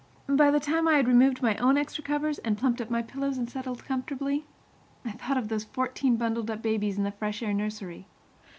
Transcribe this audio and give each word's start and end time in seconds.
By 0.29 0.49
the 0.49 0.59
time 0.59 0.87
I 0.87 0.95
had 0.95 1.07
removed 1.07 1.43
my 1.43 1.55
own 1.57 1.77
extra 1.77 2.03
covers 2.03 2.39
and 2.39 2.57
plumped 2.57 2.81
up 2.81 2.89
my 2.89 3.03
pillow 3.03 3.27
and 3.27 3.47
settled 3.47 3.85
comfortably, 3.85 4.45
I 5.05 5.11
thought 5.11 5.37
of 5.37 5.47
those 5.47 5.65
fourteen 5.65 6.15
bundled 6.17 6.49
up 6.49 6.63
babies 6.63 6.97
in 6.97 7.03
the 7.03 7.11
fresh 7.11 7.43
air 7.43 7.53
nursery. 7.53 8.07